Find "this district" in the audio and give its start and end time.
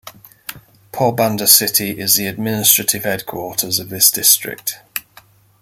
3.89-4.79